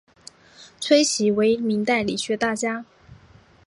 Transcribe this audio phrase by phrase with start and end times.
[0.79, 2.85] 崔铣为明代理学大家。